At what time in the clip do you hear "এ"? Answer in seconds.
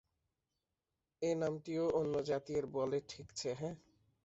1.21-1.31